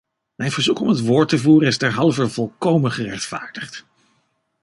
Mijn 0.35 0.51
verzoek 0.51 0.79
om 0.79 0.87
het 0.87 0.99
woord 1.01 1.29
te 1.29 1.37
voeren 1.37 1.67
is 1.67 1.77
derhalve 1.77 2.29
volkomen 2.29 2.91
gerechtvaardigd. 2.91 3.85